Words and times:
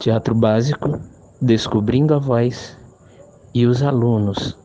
Teatro 0.00 0.34
Básico, 0.34 0.98
Descobrindo 1.42 2.14
a 2.14 2.18
Voz 2.18 2.74
e 3.54 3.66
os 3.66 3.82
alunos 3.82 4.58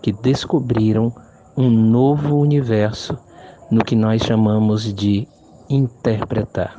que 0.00 0.10
descobriram 0.10 1.12
um 1.54 1.68
novo 1.68 2.38
universo 2.38 3.18
no 3.70 3.84
que 3.84 3.94
nós 3.94 4.22
chamamos 4.22 4.94
de 4.94 5.28
interpretar. 5.68 6.74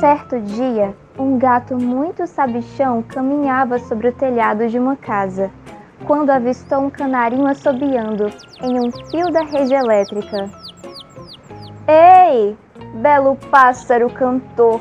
Certo 0.00 0.40
dia, 0.40 0.96
um 1.18 1.38
gato 1.38 1.76
muito 1.76 2.26
sabichão 2.26 3.02
caminhava 3.02 3.78
sobre 3.78 4.08
o 4.08 4.14
telhado 4.14 4.68
de 4.68 4.78
uma 4.78 4.96
casa, 4.96 5.50
quando 6.06 6.30
avistou 6.30 6.78
um 6.78 6.90
canarinho 6.90 7.46
assobiando 7.46 8.30
em 8.62 8.80
um 8.80 8.90
fio 9.10 9.30
da 9.30 9.42
rede 9.42 9.74
elétrica. 9.74 10.50
Ei, 11.86 12.56
belo 12.94 13.36
pássaro 13.50 14.10
cantor, 14.10 14.80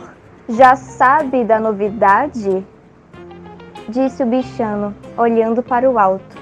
já 0.50 0.76
sabe 0.76 1.44
da 1.44 1.60
novidade? 1.60 2.66
Disse 3.90 4.24
o 4.24 4.26
bichano, 4.26 4.96
olhando 5.18 5.62
para 5.62 5.90
o 5.90 6.00
alto. 6.00 6.38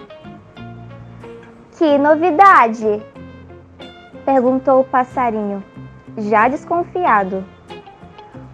Que 1.77 1.97
novidade? 1.97 3.03
Perguntou 4.23 4.81
o 4.81 4.83
passarinho, 4.83 5.63
já 6.17 6.47
desconfiado. 6.47 7.43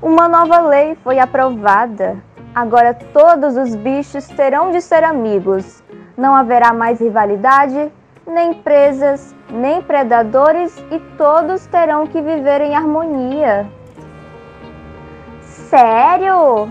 Uma 0.01 0.27
nova 0.27 0.59
lei 0.59 0.95
foi 1.03 1.19
aprovada. 1.19 2.17
Agora 2.53 2.93
todos 2.93 3.55
os 3.55 3.75
bichos 3.75 4.27
terão 4.27 4.71
de 4.71 4.81
ser 4.81 5.03
amigos. 5.03 5.83
Não 6.17 6.35
haverá 6.35 6.73
mais 6.73 6.99
rivalidade, 6.99 7.91
nem 8.25 8.53
presas, 8.53 9.35
nem 9.49 9.81
predadores 9.81 10.77
e 10.91 10.99
todos 11.17 11.65
terão 11.67 12.07
que 12.07 12.21
viver 12.21 12.61
em 12.61 12.75
harmonia. 12.75 13.67
Sério? 15.41 16.69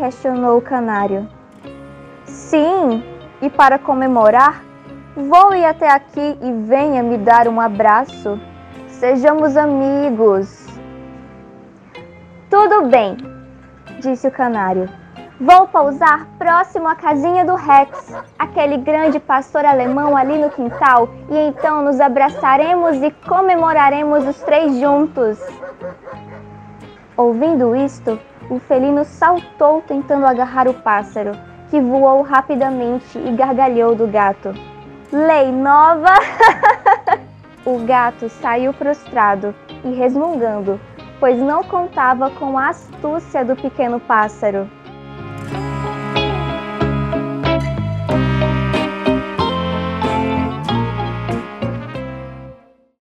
questionou 0.00 0.56
o 0.56 0.62
canário. 0.62 1.28
Sim, 2.24 3.04
e 3.42 3.50
para 3.50 3.78
comemorar, 3.78 4.62
voe 5.14 5.62
até 5.62 5.90
aqui 5.90 6.38
e 6.40 6.52
venha 6.66 7.02
me 7.02 7.18
dar 7.18 7.46
um 7.46 7.60
abraço. 7.60 8.40
Sejamos 8.88 9.56
amigos. 9.58 10.66
Tudo 12.48 12.86
bem, 12.86 13.16
disse 14.00 14.26
o 14.26 14.30
canário. 14.30 14.88
Vou 15.40 15.66
pousar 15.68 16.26
próximo 16.38 16.86
à 16.86 16.94
casinha 16.94 17.46
do 17.46 17.54
Rex, 17.54 18.14
aquele 18.38 18.76
grande 18.76 19.18
pastor 19.18 19.64
alemão 19.64 20.14
ali 20.14 20.36
no 20.36 20.50
quintal, 20.50 21.08
e 21.30 21.38
então 21.48 21.82
nos 21.82 21.98
abraçaremos 21.98 23.02
e 23.02 23.10
comemoraremos 23.26 24.28
os 24.28 24.38
três 24.40 24.78
juntos. 24.78 25.38
Ouvindo 27.16 27.74
isto, 27.74 28.20
o 28.50 28.58
felino 28.58 29.02
saltou 29.02 29.80
tentando 29.80 30.26
agarrar 30.26 30.68
o 30.68 30.74
pássaro, 30.74 31.32
que 31.70 31.80
voou 31.80 32.20
rapidamente 32.20 33.18
e 33.18 33.32
gargalhou 33.32 33.94
do 33.94 34.06
gato. 34.06 34.52
Lei 35.10 35.50
nova! 35.50 36.16
o 37.64 37.78
gato 37.86 38.28
saiu 38.28 38.74
prostrado 38.74 39.54
e 39.84 39.94
resmungando, 39.94 40.78
pois 41.18 41.38
não 41.38 41.64
contava 41.64 42.28
com 42.28 42.58
a 42.58 42.68
astúcia 42.68 43.42
do 43.42 43.56
pequeno 43.56 43.98
pássaro. 43.98 44.68